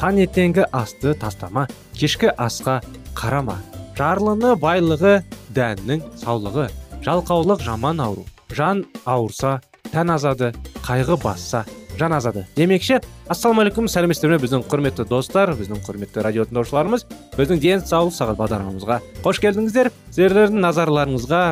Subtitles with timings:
[0.00, 1.66] Таңертеңгі асты тастама
[1.96, 2.80] кешкі асқа
[3.16, 3.56] қарама.
[3.96, 5.22] Жарлыны байлығы
[5.56, 6.68] дәннің саулығы.
[7.06, 8.26] Жалқаулық жаман ауру.
[8.52, 9.60] Жан ауырса
[9.92, 10.52] тән азады
[10.84, 11.64] қайғы басса
[11.96, 12.44] жан азады.
[12.56, 13.00] Демекші
[13.32, 14.40] ассалаумағалейкум сәлеметсіздер ме?
[14.42, 17.06] Біздің құрметті достар біздің құрметті радио тыңдаушыларымыз
[17.38, 19.90] біздің денсаулық сағат бағдарламамызға қош келдіңіздер.
[20.12, 21.42] Сіздердің назарларыңызға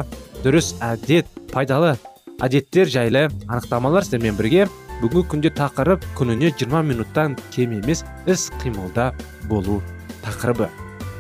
[0.45, 1.97] дұрыс әдет пайдалы
[2.45, 4.69] әдеттер жайлы анықтамалар сіздермен бірге
[5.03, 9.13] бүгінгі күнде тақырып күніне 20 минуттан кем емес іс қимылда
[9.49, 9.81] болу
[10.25, 10.69] тақырыбы.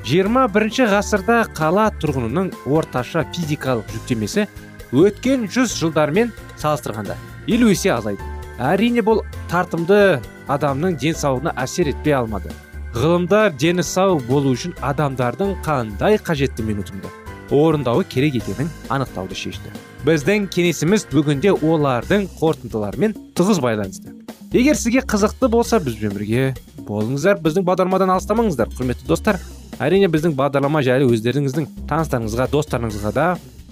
[0.05, 4.47] 21 ғасырда қала тұрғынының орташа физикалық жүктемесі
[4.93, 7.17] өткен жүз жылдармен салыстырғанда
[7.49, 8.23] елу есе азайды.
[8.61, 12.53] Әрине бұл тартымды адамның денсаулығына әсер етпей алмады.
[12.95, 17.11] Ғылымдар дені сау болу үшін адамдардың қандай қажетті минутында
[17.51, 19.73] орындауы керек екенін анықтауды шешті.
[20.05, 24.13] Біздің кеңесіміз бүгінде олардың қорытындыларымен тығыз байланысты.
[24.53, 26.51] Егер сізге қызықты болса бізбен бірге
[26.85, 28.69] болыңыздар біздің бағдарламадан алыстамаңыздар.
[28.77, 29.41] Құрметті достар
[29.81, 33.27] әрине біздің бағдарлама жайлы өздеріңіздің таныстарыңызға достарыңызға да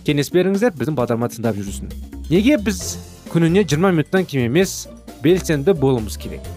[0.09, 1.93] кеңес беріңіздер біздің бағдарламаны тыңдап жүрсін.
[2.31, 2.97] Неге біз
[3.29, 4.89] күніне 20 минуттан кем емес
[5.23, 6.49] белсенді болуымыз керек?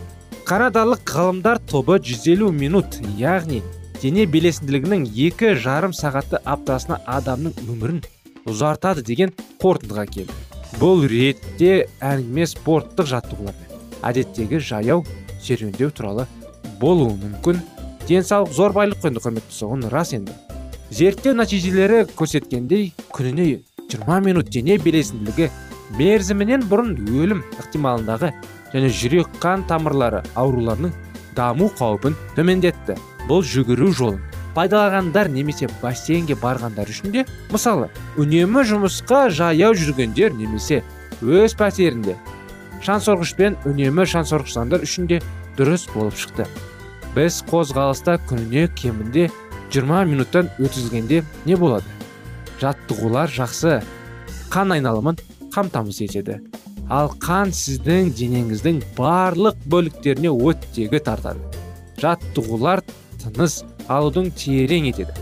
[0.48, 3.60] Канадалық ғалымдар тобы 150 минут яғни
[4.00, 8.06] дене белесінділігінің екі жарым сағатты аптасына адамның өмірін
[8.50, 10.36] ұзартады деген қорытындыға келді.
[10.80, 13.66] Бұл ретте әңгіме спорттық жаттығулар
[14.06, 15.04] әдеттегі жаяу
[15.42, 16.28] серуендеу туралы
[16.82, 17.62] болуы мүмкін.
[18.06, 20.34] Денсаулық зор байлық қой құрметті соғын рас енді.
[20.94, 25.50] Зерттеу нәтижелері көрсеткендей күніне 20 минут дене белесінділігі
[25.98, 28.32] мерзімінен бұрын өлім ықтималындағы
[28.74, 30.94] және жүрек қан тамырлары ауруларының
[31.38, 33.00] даму қаупін төмендетті.
[33.26, 34.22] Бұл жүгіру жолын
[34.56, 37.90] пайдаланғандар немесе бассейнге барғандар үшін де мысалы
[38.22, 40.82] үнемі жұмысқа жаяу жүргендер немесе
[41.22, 42.16] өз пәтерінде
[42.86, 45.22] шаңсорғышпен үнемі шаңсорғыштандар үшін де
[45.58, 46.46] дұрыс болып шықты.
[47.16, 49.30] Біз қозғалыста күніне кемінде
[49.74, 51.88] 20 минуттан өткізгенде не болады?
[52.62, 53.80] Жаттығулар жақсы
[54.54, 55.20] қан айналымын
[55.56, 56.42] қамтамасыз етеді.
[56.92, 61.42] Ал қан сіздің денеңіздің барлық бөліктеріне оттегі тартады.
[62.02, 62.84] Жаттығулар
[63.24, 65.16] тыныс алудың терең етеді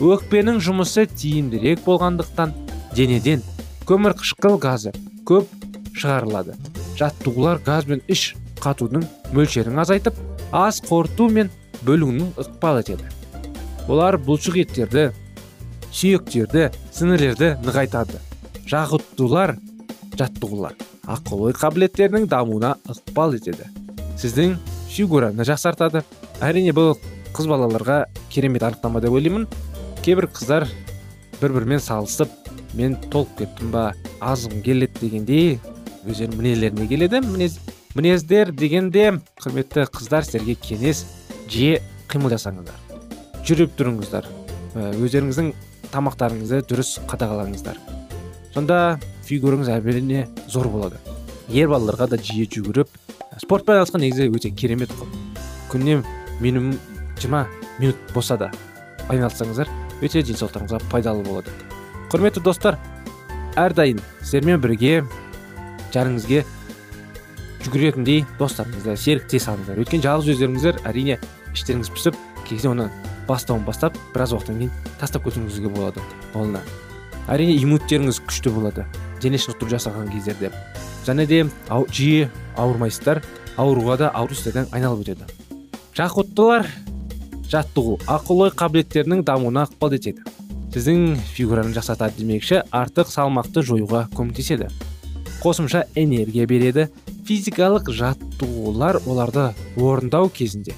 [0.00, 2.54] өкпенің жұмысы тиімдірек болғандықтан
[2.96, 3.42] денеден
[3.88, 4.92] көмірқышқыл газы
[5.28, 5.48] көп
[5.92, 6.54] шығарылады.
[6.96, 9.04] Жаттығулар газ бен іш қатудың
[9.36, 10.16] мөлшерін азайтып
[10.56, 11.50] ас қорыту мен
[11.84, 13.04] бөлуінің ықпал етеді.
[13.88, 15.10] Олар бұлшық еттерді
[15.92, 18.20] сүйектерді сіңірлерді нығайтады.
[18.70, 19.56] Жағытулар
[20.16, 20.76] жаттығулар
[21.10, 23.68] ақыл ой қабілеттерінің дамуына ықпал етеді.
[24.20, 24.56] Сіздің
[24.88, 26.04] фигураны жақсартады.
[26.40, 26.94] Әрине бұл
[27.36, 29.46] қыз балаларға керемет анықтама деп ойлаймын.
[30.04, 30.68] Кейбір қыздар
[31.40, 32.30] бір бірімен салысып
[32.74, 33.90] мен толып кеттім ба?
[34.20, 35.58] Азғым келеді дегендей
[36.06, 37.20] өздерінің мінезлеріне келеді.
[37.24, 37.58] Мінез
[37.94, 39.08] мінездер дегенде
[39.40, 41.04] құрметті қыздар сіздерге кеңес
[41.50, 41.80] жиі
[42.10, 42.78] қимыл жасаңыздар
[43.46, 44.26] жүріп тұрыңыздар.
[44.76, 45.52] Өздеріңіздің
[45.90, 47.80] тамақтарыңызды дұрыс қадағалаңыздар.
[48.54, 51.00] Сонда фигураңыз әрине зор болады.
[51.50, 52.92] Ер балаларға да жиі жүгіріп
[53.42, 55.10] спортпен айналысқан негізі өте керемет қой.
[55.72, 56.04] Күніне
[56.40, 56.78] минимум
[57.20, 57.46] жиырма
[57.78, 58.50] минут болса да
[59.10, 59.68] айналыссаңыздар
[60.00, 61.52] өте денсаулықтарыңызға пайдалы болады.
[62.10, 62.78] Құрметті достар
[63.60, 65.04] әрдайым сіздермен бірге
[65.94, 66.44] жарыңызге
[67.64, 71.18] жүгіретіндей достарыңызды серіктес алыңыздар өйткені жалғыз өздеріңіздер әрине
[71.54, 72.18] іштеріңіз пісіп
[72.48, 72.88] кейде оны
[73.28, 76.02] бастауын бастап біраз уақыттан кейін тастап кетуіңізге болады.
[76.32, 76.62] Қолына.
[77.30, 78.86] Әрине иммуниттеріңіз күшті болады.
[79.22, 80.50] Дене шынықтыру жасаған кездерде.
[81.06, 81.44] Және де
[81.92, 83.22] жиі ауырмайсыздар
[83.60, 84.34] ауруға да ауру
[84.72, 85.28] айналып өтеді.
[85.94, 86.66] Жақұттылар!
[87.50, 90.24] Жаттығу ақыл ой қабілеттерінің дамуына ықпал етеді.
[90.74, 94.70] Сіздің фигураны жақсартады демекші артық салмақты жоюға көмектеседі.
[95.42, 96.88] Қосымша энергия береді.
[97.26, 100.76] Физикалық жаттығулар оларды орындау кезінде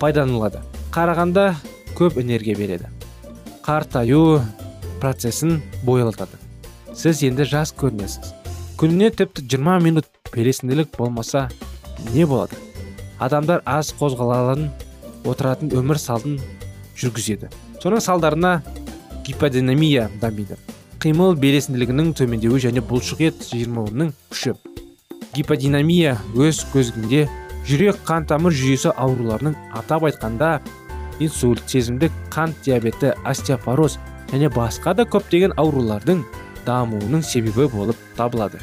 [0.00, 0.60] пайдаланылады.
[0.94, 1.52] Қарағанда
[1.98, 2.90] көп энергия береді.
[3.62, 4.40] Қартаю
[5.00, 6.38] процесін бойлатады
[6.98, 8.32] сіз енді жас көрінесіз.
[8.78, 11.46] Күніне тіпті 20 минут белсенділік болмаса
[12.14, 12.58] не болады?
[13.22, 14.68] Адамдар аз қозғалатын
[15.24, 16.38] отыратын өмір салдын
[16.98, 17.50] жүргізеді.
[17.82, 18.62] Соның салдарына
[19.26, 20.58] гиподинамия дамиды.
[20.98, 24.56] Қимыл белесінділігінің төмендеуі және бұлшық ет жиырмауының күші.
[25.36, 27.28] Гиподинамия өз көзгінде
[27.68, 30.58] жүрек қан тамыр жүйесі ауруларының атап айтқанда
[31.20, 33.98] инсульт сезімдік қант диабеті остеопороз
[34.32, 36.24] және басқа да көптеген аурулардың
[36.66, 38.58] дамуының себебі болып табылады.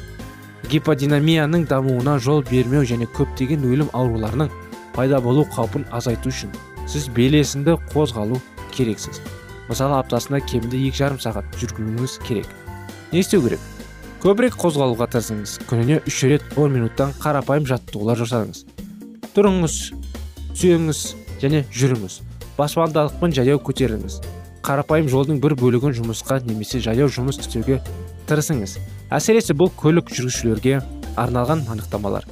[0.69, 4.49] Гиподинамияның дамуына жол бермеу және көптеген өлім ауруларының
[4.95, 6.53] пайда болу қаупін азайту үшін
[6.89, 8.39] сіз белесінді қозғалу
[8.75, 9.21] керексіз.
[9.69, 12.49] Мысалы аптасына кемінде екі жарым сағат жүргізуіңіз керек.
[13.11, 13.59] Не істеу керек?
[14.21, 15.57] Көбірек қозғалуға тырысыңыз.
[15.69, 18.63] Күніне үш рет он минуттан қарапайым жаттығулар жасаңыз.
[19.35, 19.75] Тұрыңыз
[20.55, 21.01] сүйеңіз
[21.41, 22.21] және жүріңіз.
[22.57, 24.21] Баспалдақпен жаяу көтеріңіз.
[24.65, 27.81] Қарапайым жолдың бір бөлігін жұмысқа немесе жаяу жұмыс істеуге
[28.29, 28.79] тырысыңыз.
[29.13, 30.79] Әсіресе бұл көлік жүргізушілерге
[31.21, 32.25] арналған анықтамалар.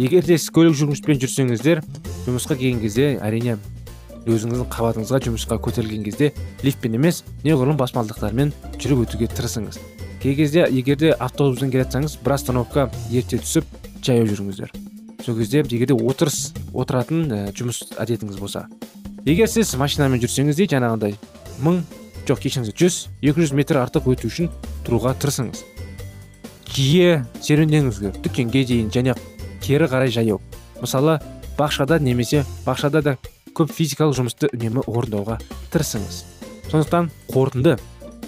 [0.00, 1.82] Егер де сіз көлік жүргізбен жүрсеңіздер
[2.24, 3.58] жұмысқа келген кезде әрине
[4.24, 6.30] өзіңіздің қабатыңызға жұмысқа көтерілген кезде
[6.64, 9.76] лифтпен емес неғұрлым баспалдақтармен жүріп өтуге тырысыңыз.
[10.22, 13.64] Кей кезде егер де автобуспен келе жатсаңыз бір остановка ерте түсіп
[14.04, 14.72] жаяу жүріңіздер.
[15.24, 18.66] Сол кезде егер де отырыс отыратын ә, жұмыс әдетіңіз болса.
[19.24, 21.16] Егер сіз машинамен жүрсеңіз де жаңағындай
[21.64, 21.82] мың
[22.28, 24.52] жоқ кешіріңіз жүз екі жүз метр артық өту үшін
[24.86, 25.64] тұруға тырысыңыз.
[26.70, 29.16] Жиі серуендеңіздер дүкенге дейін және
[29.70, 30.40] кері қарай жаяу.
[30.82, 31.20] Мысалы
[31.58, 33.16] бақшада немесе бақшада да
[33.54, 35.38] көп физикалық жұмысты үнемі орындауға
[35.70, 36.24] тырысыңыз.
[36.70, 37.76] Сондықтан қорытынды.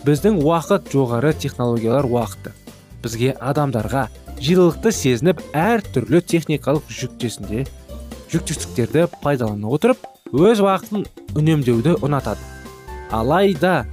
[0.06, 2.54] Біздің уақыт жоғары технологиялар уақыты.
[3.02, 4.08] Бізге адамдарға
[4.42, 7.66] жылылықты сезініп әр түрлі техникалық жүктесінде
[8.32, 11.06] жүктестіктерді пайдалана отырып өз уақытын
[11.38, 12.42] үнемдеуді ұнатады.
[13.12, 13.84] Алайда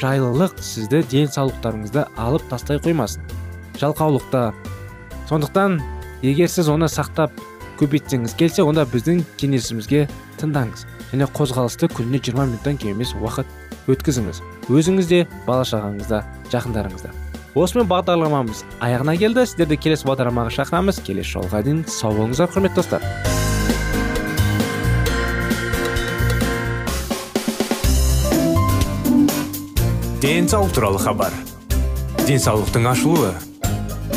[0.00, 3.24] жайлылық сізді денсаулықтарыңызды алып тастай қоймасын.
[3.80, 4.52] Жалқаулықта.
[5.28, 5.80] Сондықтан
[6.22, 7.34] егер сіз оны сақтап
[7.78, 10.06] көбейтсеңіз келсе онда біздің кеңесімізге
[10.40, 10.84] тыңдаңыз.
[11.12, 13.46] Және қозғалысты күніне 20 минуттан кем емес уақыт
[13.88, 14.42] өткізіңіз.
[14.68, 17.14] Өзіңіз де бала шағаңыз да жақындарыңыз да
[17.58, 19.46] осымен бағдарламамыз аяғына келді.
[19.46, 21.00] Сіздерді келесі бағдарламаға шақырамыз.
[21.06, 23.02] Келесі жолға дейін сау болыңыздар құрметті достар.
[30.22, 31.34] Денсаулық туралы хабар.
[32.26, 33.47] Денсаулықтың ашылуы.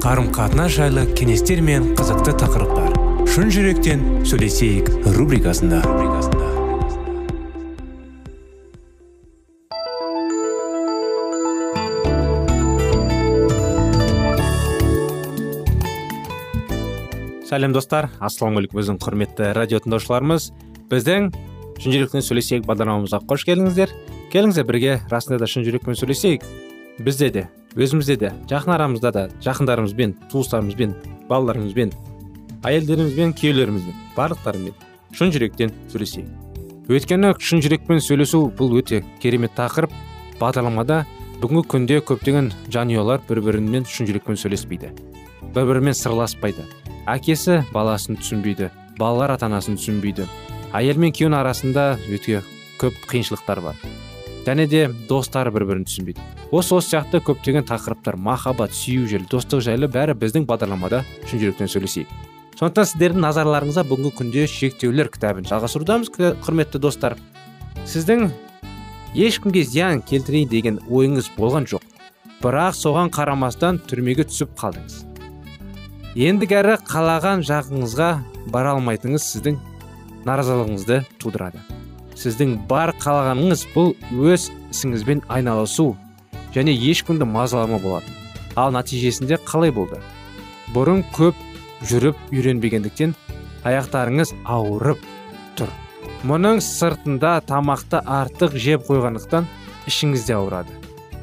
[0.00, 2.94] Қарым қатынас жайлы кеңестер мен қызықты тақырыптар.
[3.28, 5.82] Шын жүректен сөйлесейік рубрикасында.
[17.50, 18.08] Сәлем достар.
[18.24, 20.48] Ассалаумағалейкум біздің құрметті радио тыңдаушыларымыз.
[20.88, 21.28] Біздің
[21.76, 23.92] шын жүректен сөйлесейік бағдарламамызға қош келдіңіздер.
[24.32, 26.48] Келіңіздер бірге расында да шын жүрекпен сөйлесейік.
[27.04, 30.94] Бізде де өзімізде де жақын арамызда да жақындарымызбен туыстарымызбен
[31.30, 31.92] балаларымызбен
[32.66, 34.74] әйелдерімізбен күйеулерімізбен барлықтарымен
[35.16, 36.28] шын жүректен сөйлесейік.
[36.90, 39.92] Өйткені шын жүрекпен сөйлесу бұл өте керемет тақырып.
[40.40, 41.04] Бағдарламада
[41.42, 44.92] бүгінгі күнде көптеген жанұялар бір бірімен шын жүрекпен сөйлеспейді.
[45.54, 46.66] Бір бірімен сырласпайды.
[47.06, 50.28] Әкесі баласын түсінбейді балалар ата анасын түсінбейді.
[50.74, 52.44] Әйел мен күйеуінің арасында өте
[52.82, 53.99] көп қиыншылықтар бар.
[54.46, 56.22] Және де достар бір бірін түсінбейді.
[56.50, 61.70] Осы осы сияқты көптеген тақырыптар махаббат сүю жайлы достық жайлы бәрі біздің бағдарламада шын жүректен
[61.70, 62.08] сөйлесейік.
[62.58, 66.10] Сондықтан сіздердің назарларыңызға бүгінгі күнде шектеулер кітабын жалғастырудамыз
[66.44, 67.16] құрметті достар.
[67.88, 68.28] Сіздің
[69.14, 71.86] ешкімге зиян келтірейін деген ойыңыз болған жоқ.
[72.42, 75.04] Бірақ соған қарамастан түрмеге түсіп қалдыңыз.
[76.16, 78.12] Ендігәрі қалаған жағыңызға
[78.52, 79.60] бара алмайтыныңыз сіздің
[80.26, 81.79] наразылығыңызды тудырады.
[82.20, 85.94] Сіздің бар қалағаныңыз бұл өз ісіңізбен айналысу
[86.54, 88.20] және ешкімді мазалама болады
[88.56, 90.00] ал нәтижесінде қалай болды?
[90.74, 91.38] Бұрын көп
[91.86, 93.14] жүріп үйренбегендіктен
[93.66, 95.02] аяқтарыңыз ауырып
[95.58, 95.70] тұр.
[96.28, 99.48] Мұның сыртында тамақты артық жеп қойғандықтан
[99.88, 100.76] ішіңізде ауырады.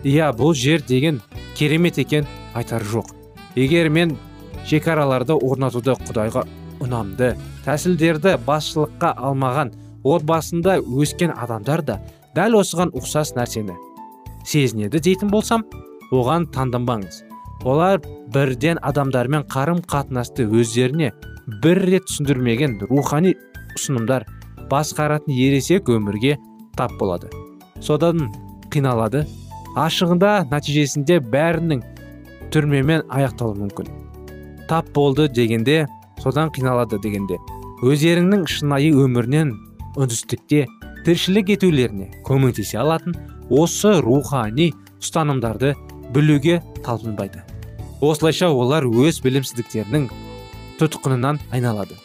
[0.04, 1.22] Иә бұл жер деген
[1.56, 3.12] керемет екен айтар жоқ.
[3.56, 4.18] Егер мен
[4.66, 6.46] шекараларды орнатуды құдайға
[6.84, 7.36] ұнамды
[7.66, 9.74] тәсілдерді басшылыққа алмаған
[10.04, 12.00] отбасында өскен адамдар да
[12.36, 13.76] дәл осыған ұқсас нәрсені
[14.48, 15.66] сезінеді дейтін болсам
[16.12, 17.24] оған таңданбаңыз.
[17.68, 18.00] Олар
[18.34, 21.12] бірден адамдармен қарым қатынасты өздеріне
[21.64, 23.34] бір рет түсіндірмеген рухани
[23.76, 24.28] ұсынымдар
[24.72, 26.38] басқаратын ересек өмірге
[26.78, 27.32] тап болады.
[27.82, 28.30] Содан
[28.72, 29.26] қиналады
[29.78, 31.84] ашығында нәтижесінде бәрінің
[32.54, 33.92] түрмемен аяқталуы мүмкін.
[34.70, 35.86] Тап болды дегенде
[36.22, 37.38] содан қиналады дегенде
[37.86, 39.54] өздеріңнің шынайы өмірінен
[39.98, 40.66] үндістікте
[41.06, 43.16] тіршілік етулеріне көмектесе алатын
[43.50, 45.74] осы рухани ұстанымдарды
[46.14, 47.42] білуге талпынбайды.
[48.02, 50.10] Осылайша олар өз білімсіздіктерінің
[50.78, 51.98] тұтқынынан айналады.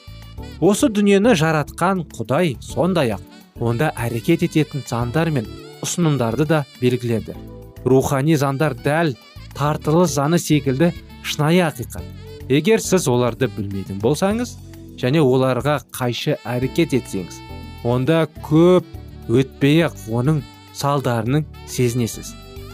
[0.62, 5.48] Осы дүниені жаратқан құдай сондай ақ онда әрекет ететін заңдар мен
[5.84, 7.36] ұсынымдарды да белгіледі.
[7.84, 9.16] Рухани заңдар дәл
[9.58, 12.06] тартылы заңы секілді шынайы ақиқат.
[12.48, 14.56] Егер сіз оларды білмейтін болсаңыз
[15.02, 17.51] және оларға қайшы әрекет етсеңіз
[17.84, 18.86] онда көп
[19.30, 20.42] өтпей ақ оның
[20.76, 22.32] салдарының сезінесіз.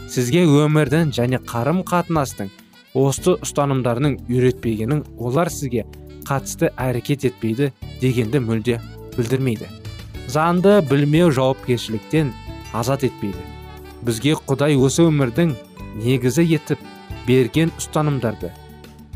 [0.09, 2.49] Сізге өмірдің және қарым қатынастың
[2.97, 5.85] осы ұстанымдарының үйретпегенін олар сізге
[6.25, 8.79] қатысты әрекет етпейді дегенді мүлде
[9.17, 9.69] білдірмейді.
[10.29, 12.31] Заңды білмеу жауапкершіліктен
[12.73, 13.45] азат етпейді.
[14.05, 15.55] Бізге құдай осы өмірдің
[16.03, 16.81] негізі етіп
[17.27, 18.51] берген ұстанымдарды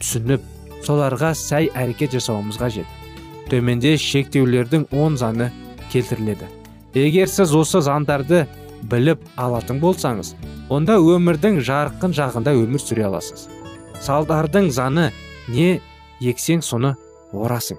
[0.01, 0.45] түсініп
[0.83, 2.87] соларға сәй әрекет жасауымыз қажет.
[3.49, 5.51] Төменде шектеулердің он заңы
[5.93, 6.49] келтіріледі.
[6.97, 8.43] Егер сіз осы заңдарды
[8.89, 10.33] біліп алатын болсаңыз
[10.73, 13.47] онда өмірдің жарқын жағында өмір сүре аласыз.
[14.03, 15.09] Салдардың заңы
[15.47, 15.79] не
[16.21, 16.95] ексең соны
[17.33, 17.77] орасың.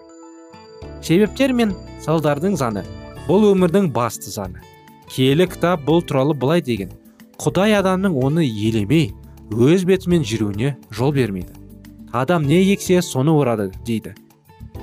[1.03, 2.85] Себептер мен салдардың заңы
[3.29, 4.63] бұл өмірдің басты заңы.
[5.11, 6.93] Киелі кітап бұл туралы былай деген.
[7.39, 9.13] Құдай адамның оны елемей
[9.53, 11.53] өз бетімен жүруіне жол бермейді.
[12.13, 14.15] Адам не ексе соны орады дейді.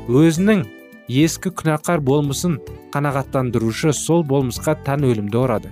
[0.08, 0.66] Өзінің
[1.12, 2.58] ескі күнәқар болмысын
[2.94, 5.72] қанағаттандырушы сол болмысқа тән өлімді орады.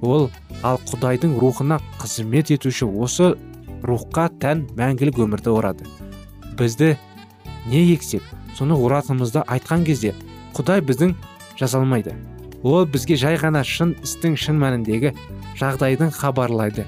[0.00, 0.30] Ол
[0.62, 3.34] ал құдайдың рухына қызмет етуші осы
[3.82, 5.86] рухқа тән мәңгілік өмірді орады.
[6.58, 6.96] Бізді
[7.66, 8.22] не ексек
[8.56, 10.14] соны оратынымызды айтқан кезде
[10.56, 11.16] құдай біздің
[11.58, 12.14] жазалмайды.
[12.62, 15.14] Ол бізге жай ғана шын істің шын мәніндегі
[15.58, 16.86] жағдайдың хабарлайды.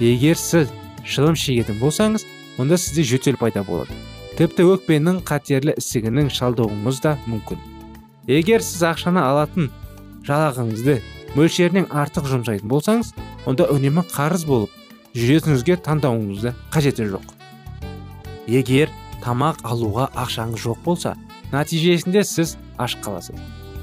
[0.00, 0.72] Егер сіз
[1.04, 2.24] шылым шегетін болсаңыз
[2.58, 3.92] онда сізде жөтел пайда болады.
[4.38, 7.60] Тіпті өкпенің қатерлі ісігінің шалдығуыңыз да мүмкін.
[8.30, 9.68] Егер сіз ақшаны алатын
[10.26, 11.00] жалақыңызды
[11.36, 13.12] мөлшерінен артық жұмсайтын болсаңыз
[13.50, 14.72] онда үнемі қарыз болып
[15.12, 17.26] жүретініңізге таңдауыңызды қажеті жоқ.
[18.48, 18.92] Егер
[19.24, 21.16] тамақ алуға ақшаңыз жоқ болса
[21.52, 23.36] нәтижесінде сіз аш қаласыз.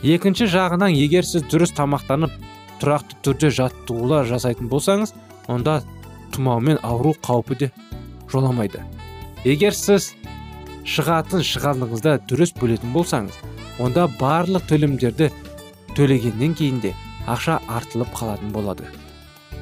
[0.04, 2.34] Екінші жағынан егер сіз дұрыс тамақтанып
[2.82, 5.14] тұрақты түрде жаттығулар жасайтын болсаңыз
[5.52, 5.82] онда
[6.34, 7.72] тұмаумен ауру қаупі де
[8.32, 8.82] жоламайды.
[9.44, 10.14] Егер сіз
[10.88, 13.38] шығатын шығандыңызды дұрыс бөлетін болсаңыз
[13.84, 15.30] онда барлық төлемдерді
[15.98, 16.94] төлегеннен кейін де
[17.28, 18.88] ақша артылып қалатын болады.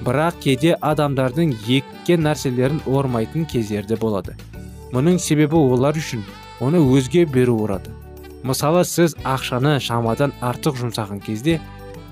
[0.05, 4.37] Бірақ кейде адамдардың еккен нәрселерін ормайтын кездерде болады.
[4.93, 6.25] Мұның себебі олар үшін
[6.61, 7.97] оны өзге беру ұрады
[8.47, 11.57] мысалы сіз ақшаны шамадан артық жұмсаған кезде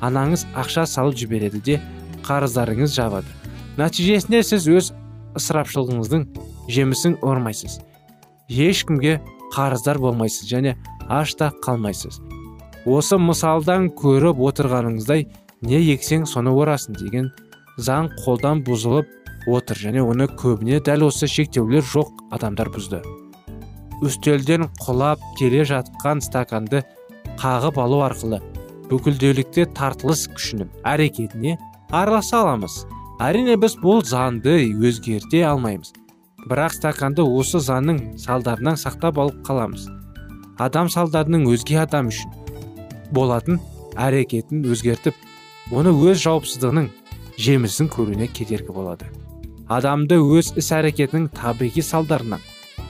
[0.03, 1.79] анаңыз ақша салып жібереді де
[2.25, 3.29] қарыздарыңыз жабады.
[3.77, 4.91] Нәтижесінде сіз өз
[5.39, 6.25] ысырапшылығыңыздың
[6.71, 7.79] жемісін ормайсыз.
[8.49, 9.19] Ешкімге
[9.55, 10.75] қарыздар болмайсыз және
[11.09, 12.21] аш та қалмайсыз.
[12.85, 15.27] Осы мысалдан көріп отырғаныңыздай
[15.65, 17.31] не ексең соны орасың деген
[17.77, 19.09] заң қолдан бұзылып
[19.49, 23.01] отыр және оны көбіне дәл осы шектеулер жоқ адамдар бұзды.
[24.05, 26.83] Үстелден құлап келе жатқан стаканды
[27.41, 28.41] қағып алу арқылы
[28.89, 31.57] бүкілдеулікте тартылыс күшінің әрекетіне
[31.89, 32.83] араласа аламыз.
[33.23, 35.93] Әрине біз бұл заңды өзгерте алмаймыз.
[36.49, 39.87] Бірақ стаканды осы заңның салдарынан сақтап алып қаламыз.
[40.61, 42.31] Адам салдарының өзге адам үшін
[43.15, 43.59] болатын
[43.97, 45.17] әрекетін өзгертіп
[45.75, 46.89] оны өз жауапсыздығының
[47.41, 49.09] жемісін көруіне кедергі болады.
[49.67, 52.43] Адамды өз іс әрекетінің табиғи салдарынан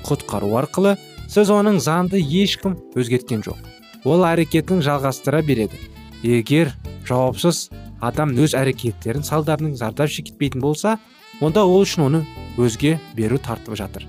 [0.05, 0.97] құтқару арқылы
[1.31, 3.57] сіз оның заңды ешкім өзгерткен жоқ.
[4.05, 5.79] Ол әрекетін жалғастыра береді.
[6.21, 6.73] Егер
[7.07, 7.69] жауапсыз
[8.03, 10.97] адам өз әрекеттерін салдарының зардап шекпейтін болса
[11.41, 12.21] онда ол үшін оны
[12.57, 14.05] өзге беру тартып жатыр.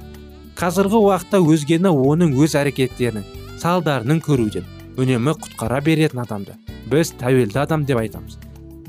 [0.56, 3.25] Қазіргі уақытта өзгені оның өз әрекеттерінің
[3.61, 4.66] салдарының көруден
[4.97, 6.56] үнемі құтқара беретін адамды
[6.90, 8.38] біз тәуелді адам деп айтамыз.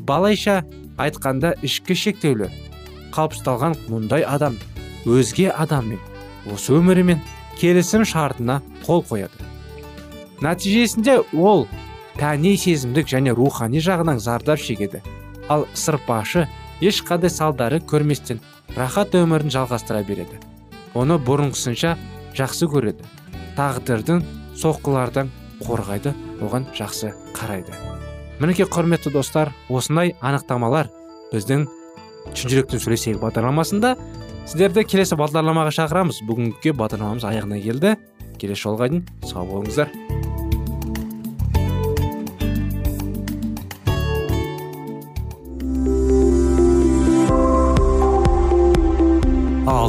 [0.08, 0.62] Балайша
[0.98, 2.53] айтқанда ішкі шектеулер
[3.15, 4.56] қалыптасталған мұндай адам
[5.06, 6.00] өзге адаммен
[6.53, 7.20] осы өмірімен
[7.60, 9.44] келісім шартына қол қояды.
[10.46, 11.65] Нәтижесінде ол
[12.17, 15.01] тәни сезімдік және рухани жағынан зардап шегеді.
[15.50, 16.48] Ал сырпашы
[16.81, 18.41] ешқандай салдары көрместен
[18.75, 20.39] рахат өмірін жалғастыра береді.
[20.98, 21.96] Оны бұрынғысынша
[22.38, 23.05] жақсы көреді.
[23.57, 24.24] Тағдырдың
[24.57, 25.31] соққылардан
[25.63, 27.74] қорғайды оған жақсы қарайды.
[28.40, 30.92] Мінекей құрметті достар осындай анықтамалар
[31.33, 31.66] біздің
[32.33, 33.96] шын жүректен сөйлесейік бағдарламасында
[34.46, 36.22] сіздерді келесі бағдарламаға шақырамыз.
[36.29, 37.96] Бүгінгі бағдарламамыз аяғына келді.
[38.37, 39.90] Келесі жолға дейін сау болыңыздар.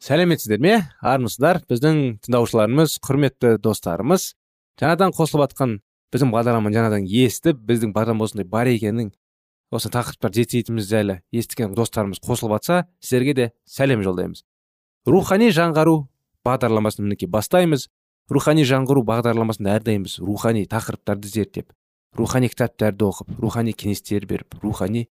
[0.00, 0.74] Сәлеметсіздер ме?
[1.04, 4.30] Армысыздар біздің тыңдаушыларымыз құрметті достарымыз
[4.80, 5.74] жаңадан қосылып жатқан
[6.14, 9.10] біздің бағдарламаны жаңадан естіп біздің бағдарлама осындай бар екенін
[9.70, 14.44] осы тақырыптарды зерттейтініміз жайлы естіген достарымыз қосылып жатса сіздерге де сәлем жолдаймыз.
[15.06, 16.06] Рухани жаңғару
[16.48, 17.90] бағдарламасын мінекей бастаймыз.
[18.30, 21.74] Рухани жаңғыру бағдарламасында әрдайым біз рухани тақырыптарды зерттеп
[22.16, 25.06] рухани кітаптарды оқып рухани кеңестер беріп рухани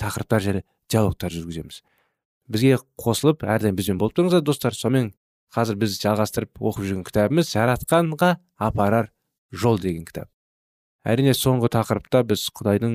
[0.00, 1.82] тақырыптар жайлы диалогтар жүргіземіз.
[2.48, 5.12] Бізге қосылып әрдайым бізбен болып тұрыңыздар достар сонымен
[5.54, 9.10] қазір біз жалғастырып оқып жүрген кітабымыз жаратқанға апарар
[9.52, 10.28] жол деген кітап
[11.04, 12.94] әрине соңғы тақырыпта біз құдайдың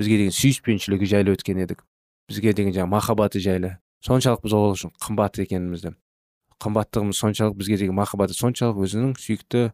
[0.00, 1.84] бізге деген сүйіспеншілігі жайлы өткен едік.
[2.30, 3.76] Бізге деген жаңағы махаббаты жайлы.
[4.02, 5.92] Соншалық біз ол үшін қымбат екенімізді
[6.62, 9.68] қымбаттығымыз соншалық бізге деген махаббаты соншалық өзінің сүйікті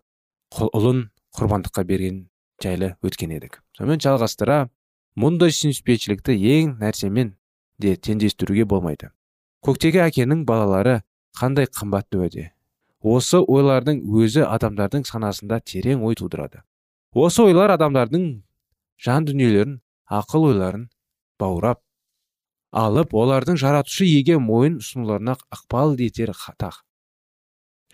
[0.69, 2.27] ұлын құрбандыққа берген
[2.63, 3.61] жайлы өткен едік.
[3.77, 4.69] Сонымен жалғастыра
[5.17, 7.35] мұндай сүйіспеншілікті ең нәрсемен
[7.79, 9.11] де теңдестіруге болмайды.
[9.65, 11.03] Көктегі әкенің балалары
[11.39, 12.51] қандай қымбатты уәде.
[13.03, 16.63] Осы ойлардың өзі адамдардың санасында терең ой тудырады.
[17.15, 18.25] Осы ойлар адамдардың
[18.99, 19.79] жан дүниелерін
[20.11, 20.89] ақыл ойларын
[21.39, 21.81] баурап
[22.73, 26.83] алып олардың жаратушы еге мойын ұсынуларына ықпал етер тақ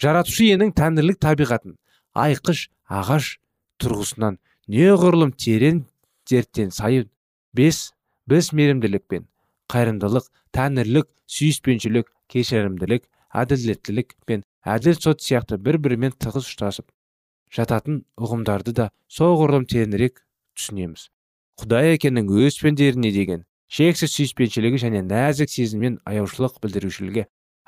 [0.03, 1.77] жаратушы иенің тәңірлік табиғатын
[2.25, 3.37] айқыш ағаш
[3.83, 5.85] тұрғысынан неғұрлым терең
[6.31, 7.11] зерттен сайын
[7.55, 7.93] бес
[8.27, 9.29] біз мейірімділік пен
[9.73, 13.09] қайырымдылық тәңірлік сүйіспеншілік кешірімділік
[13.43, 16.91] әділеттілік пен әділ сот сияқты бір бірімен тығыз ұштасып
[17.55, 20.23] жататын ұғымдарды да соғұрлым тереңірек
[20.59, 21.09] түсінеміз.
[21.61, 27.27] Құдай әкенің өз пендеріне деген шексіз сүйіспеншілігі және нәзік сезім мен аяушылық білдірушілігі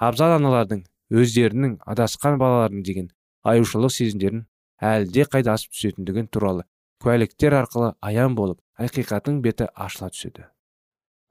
[0.09, 0.83] абзал аналардың
[1.23, 3.13] өздерінің адасқан балаларын деген
[3.47, 4.45] аяушылық сезімдерін
[4.93, 6.67] әлде қайда асып түсетіндігін туралы
[7.03, 10.51] куәліктер арқылы аян болып ақиқаттың беті ашыла түседі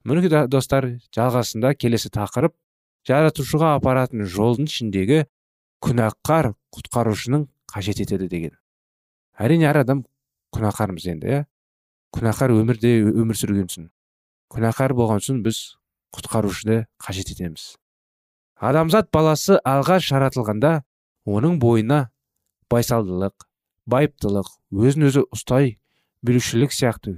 [0.05, 2.53] мінекей достар жалғасында келесі тақырып
[3.09, 5.23] жаратушыға апаратын жолдың ішіндегі
[5.85, 8.53] күнәқар құтқарушының қажет етеді деген.
[9.37, 10.05] Әрине әр адам
[10.55, 11.41] күнәһармыз енді иә?
[12.15, 13.89] Күнәһар өмірде өмір сүргенсін
[14.53, 15.61] күнәһар болған соң біз
[16.15, 17.75] құтқарушыны қажет етеміз.
[18.55, 20.77] Адамзат баласы алғаш жаратылғанда
[21.27, 22.05] оның бойына
[22.71, 23.47] байсалдылық
[23.91, 25.75] байыптылық өзін өзі ұстай
[26.25, 27.17] білушілік сияқты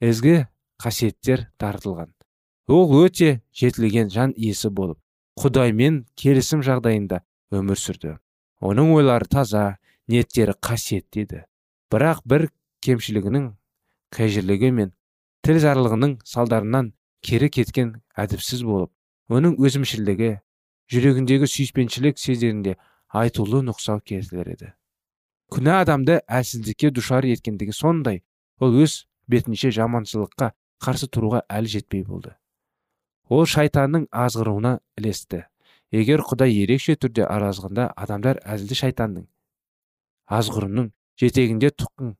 [0.00, 0.44] ізгі
[0.80, 2.15] қасиеттер тартылған
[2.68, 4.98] ол өте жетілген жан иесі болып
[5.38, 7.20] құдаймен келісім жағдайында
[7.54, 8.16] өмір сүрді.
[8.60, 9.76] Оның ойлары таза
[10.08, 11.42] ниеттері қасиетті еді.
[11.92, 12.48] Бірақ бір
[12.82, 13.50] кемшілігінің
[14.16, 14.92] қажырлығы мен
[15.46, 18.90] тіл зарлығының салдарынан кері кеткен әдіпсіз болып
[19.30, 20.32] оның өзімшілдігі
[20.90, 22.76] жүрегіндегі сүйіспеншілік сездерінде
[23.10, 24.72] айтулы нұқсау келтірер еді.
[25.52, 28.22] Күнә адамды әлсіздікке душар еткендігі сондай
[28.58, 30.50] ол өз бетінше жаманшылыққа
[30.82, 32.34] қарсы тұруға әлі жетпей болды.
[33.28, 35.44] Ол шайтанның азғыруына ілесті.
[35.94, 39.26] Егер құдай ерекше түрде аразғанда адамдар әзілді шайтанның
[40.26, 42.14] азғырымның жетегінде тұқың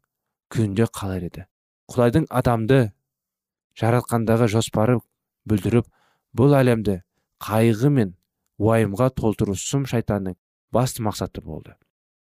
[0.54, 1.46] күйінде қалар еді.
[1.90, 2.78] Құдайдың адамды
[3.78, 5.00] жаратқандағы жоспары
[5.46, 5.88] бүлдіріп
[6.38, 7.00] бұл әлемді
[7.42, 8.14] қайғы мен
[8.58, 10.36] уайымға толтыру сұм шайтанның
[10.72, 11.74] басты мақсаты болды.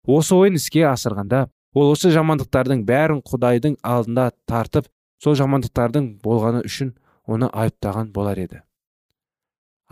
[0.06, 4.88] Осы ойын іске асырғанда ол осы жамандықтардың бәрін құдайдың алдында тартып
[5.22, 6.94] сол жамандықтардың болғаны үшін
[7.26, 8.62] оны айыптаған болар еді.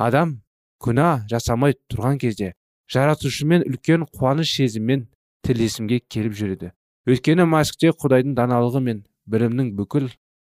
[0.01, 0.41] Адам
[0.81, 2.55] күнә жасамай тұрған кезде
[2.93, 5.07] жаратушымен үлкен қуаныш сезіммен
[5.47, 6.73] тілесімге келіп жүреді.
[7.09, 10.11] Өйткені мәсікте құдайдың даналығы мен білімнің бүкіл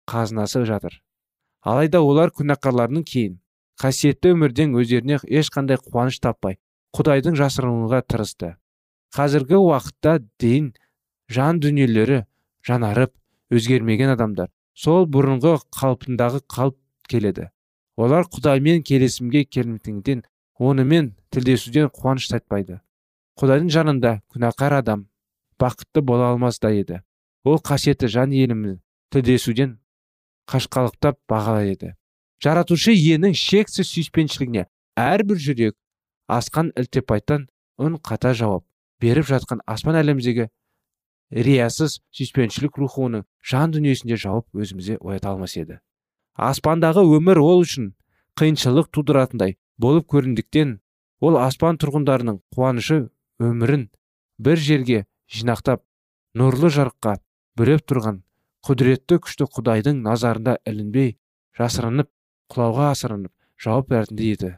[0.09, 0.99] қазынасы жатыр.
[1.61, 3.37] Алайда олар күнәқарларының кейін
[3.79, 6.57] қасиетті өмірден өздеріне ешқандай қуаныш таппай
[6.97, 8.55] құдайдың жасырынуға тырысты.
[9.15, 10.73] Қазіргі уақытта дейін
[11.29, 12.23] жан дүниелері
[12.67, 13.13] жанарып
[13.53, 14.49] өзгермеген адамдар.
[14.73, 16.77] Сол бұрынғы қалпындағы қалып
[17.09, 17.49] келеді.
[17.97, 20.23] Олар құдаймен келісімге келмейтінден
[20.59, 22.79] онымен тілдесуден қуаныш таппайды
[23.39, 25.07] құдайдың жанында күнәқар адам
[25.59, 27.01] бақытты бола алмас та еді.
[27.43, 28.79] Ол қасиетті жан иелімін
[29.11, 29.77] тілдесуден
[30.49, 31.93] қашқалықтап бағалар еді.
[32.43, 34.67] Жаратушы иенің шексіз сүйіспеншілігіне
[34.99, 35.75] әрбір жүрек
[36.27, 37.47] асқан ілтипаттан
[37.79, 38.65] үн қата жауап
[39.01, 40.49] беріп жатқан аспан әлеміндегі
[41.31, 45.79] риясыз сүйіспеншілік рухы оның жан дүниесінде жауап өзімізде оята алмас еді.
[46.33, 47.93] Аспандағы өмір ол үшін
[48.39, 50.79] қиыншылық тудыратындай болып көрінгендіктен
[51.21, 52.99] ол аспан тұрғындарының қуанышы
[53.43, 53.89] өмірін
[54.41, 55.83] бір жерге жинақтап
[56.37, 57.19] нұрлы жарыққа
[57.57, 58.23] бүреп тұрған
[58.65, 61.13] құдіретті күшті құдайдың назарында ілінбей
[61.59, 62.09] жасырынып
[62.53, 64.51] құлауға асырынып жауап беретіндей еді.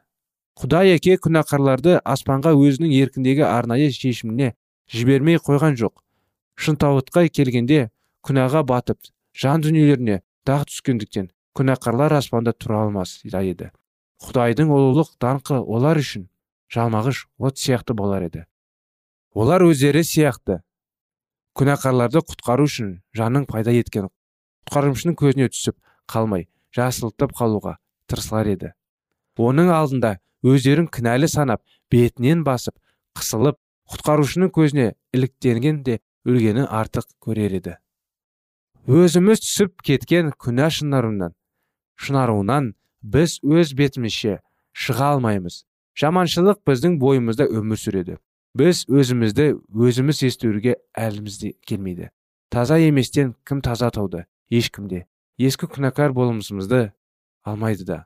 [0.55, 4.53] Құдай әке күнәқарларды аспанға өзінің еркіндегі арнайы шешіміне
[4.88, 5.99] жібермей қойған жоқ.
[6.55, 7.89] Шынтауытқа келгенде
[8.23, 13.71] күнәға батып жан дүниелеріне дақ түскендіктен күнәқарлар аспанда тұра алмас еді.
[14.25, 16.27] Құдайдың ұлылық даңқы олар үшін
[16.71, 18.45] жалмағыш от сияқты болар еді.
[19.33, 20.61] Олар өздері сияқты.
[21.55, 24.09] Күнәқарларды құтқару үшін жаның пайда еткен
[24.65, 25.77] құтқарушының көзіне түсіп
[26.11, 27.77] қалмай жасылтып қалуға
[28.09, 28.73] тырысар еді.
[29.37, 32.75] Оның алдында өздерін кінәлі санап бетінен басып
[33.15, 33.59] қысылып
[33.93, 37.77] құтқарушының көзіне іліктенген де өлгені артық көрер еді.
[38.87, 41.35] Өзіміз түсіп кеткен күнә шынарынан
[41.95, 44.39] шынаруынан біз өз бетімізше
[44.75, 45.63] шыға алмаймыз.
[45.95, 48.17] Жаманшылық біздің бойымызда өмір сүреді.
[48.55, 52.10] Біз өзімізді өзіміз естуге әліміз келмейді.
[52.51, 55.05] Таза еместен кім таза атауды ешкімде.
[55.38, 56.91] Ескі күнәкар болмысымызды
[57.43, 58.05] алмайды да.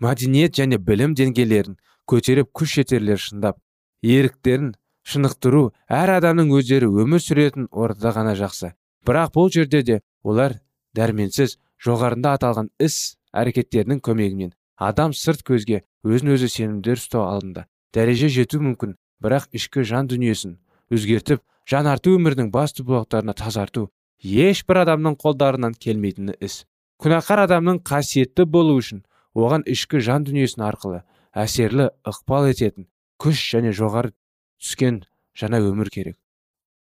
[0.00, 1.76] Мәдениет және білім деңгейлерін
[2.10, 3.60] көтеріп күш жетерлер шындап
[4.02, 4.72] еріктерін
[5.06, 8.72] шынықтыру әр адамның өздері өмір сүретін ортада ғана жақсы.
[9.06, 10.58] Бірақ бұл жерде де олар
[10.96, 12.96] дәрменсіз жоғарында аталған іс
[13.42, 14.54] әрекеттерінің көмегімен
[14.88, 17.66] адам сырт көзге өзін өзі сенімдер ұстау алдында
[17.96, 20.58] дәреже жету мүмкін бірақ ішкі жан дүниесін
[20.94, 23.90] өзгертіп арту өмірдің басты бұлақтарына тазарту
[24.22, 26.64] ешбір адамның қолдарынан келмейтіні іс.
[27.00, 32.88] Күнәқар адамның қасиетті болу үшін оған ішкі жан дүниесін арқылы әсерлі ықпал ететін
[33.22, 34.12] күш және жоғары
[34.60, 35.04] түскен
[35.38, 36.18] жаңа өмір керек.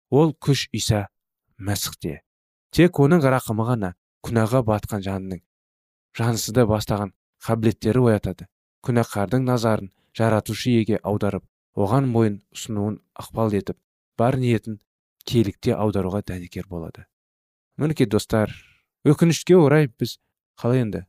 [0.10, 1.08] Ол күш иса
[1.60, 2.22] мәсіхте.
[2.72, 3.94] Тек оның рақымы ғана
[4.26, 5.42] күнәға батқан жанның
[6.18, 7.14] жансызды бастаған
[7.46, 8.48] қабілеттері оятады.
[8.86, 11.44] Күнәқардың назарын жаратушы еге аударып
[11.78, 13.78] оған мойын ұсынуын ықпал етіп
[14.18, 14.80] бар ниетін
[15.28, 17.06] киелікте аударуға дәнекер болады.
[17.78, 18.54] Мінекей достар
[19.06, 20.18] өкінішке орай біз
[20.62, 21.04] қалай енді?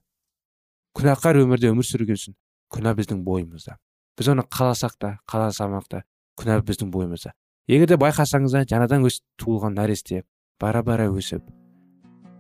[0.99, 2.35] Күнәқар өмірде өмір сүрген
[2.73, 3.79] күнә біздің бойымызда.
[4.19, 6.03] Біз оны қаласақ та қаласамақ та
[6.37, 7.33] күнә біздің бойымызда.
[7.69, 10.25] Егер де байқасаңыздар жаңадан өс туылған нәресте
[10.61, 11.45] бара бара өсіп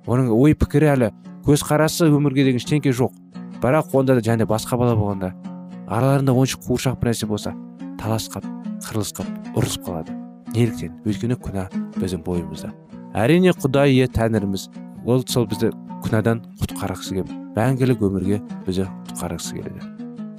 [0.08, 1.10] оның ой пікірі әлі
[1.46, 3.12] көзқарасы өмірге деген ештеңке жоқ.
[3.62, 5.32] Бірақ онда да және басқа бала болғанда
[5.88, 7.54] араларында ойыншық қуыршақ бір нәрсе болса
[8.00, 8.44] таласқап
[8.86, 10.14] қырылысқап ұрысып қалады.
[10.54, 10.94] Неліктен?
[11.04, 11.66] Өйткені күнә
[11.98, 12.70] біздің бойымызда.
[13.18, 14.68] Әрине құдай ие тәңіріміз.
[15.08, 15.72] Ол сол бізді
[16.04, 19.90] күнәдан құтқарғысы келіп мәңгілік өмірге бізді құтқарғысы келеді.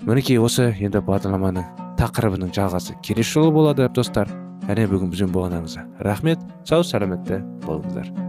[0.08, 4.32] Мінекей осы енді бағдарламаның тақырыбының жалғасы келесі жолы болады достар.
[4.69, 6.41] Әне бүгін бізбен болғаныңызға рахмет.
[6.63, 8.28] Сау сәлеметті болыңыздар.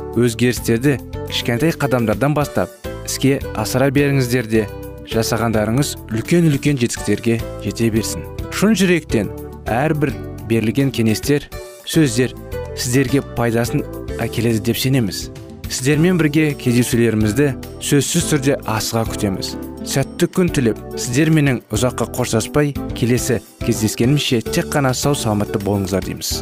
[0.17, 0.97] өзгерістерді
[1.29, 2.71] кішкентай қадамдардан бастап
[3.05, 4.65] іске асыра беріңіздер де
[5.11, 8.25] жасағандарыңыз үлкен үлкен жетістіктерге жете берсін.
[8.51, 9.31] Шын жүректен
[9.67, 10.13] әрбір
[10.49, 11.47] берілген кеңестер
[11.87, 12.35] сөздер
[12.75, 13.83] сіздерге пайдасын
[14.21, 15.29] әкеледі деп сенеміз.
[15.71, 19.55] Сіздермен бірге кездесулерімізді сөзсіз түрде асыға күтеміз.
[19.87, 26.41] Сәтті күн тілеп сіздер менің ұзаққа қоштаспай келесі кездескенімізше тек қана сау саламатты болыңыздар дейміз.